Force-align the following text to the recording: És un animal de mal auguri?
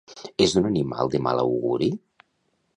És 0.45 0.55
un 0.61 0.69
animal 0.69 1.13
de 1.17 1.21
mal 1.27 1.43
auguri? 1.45 1.91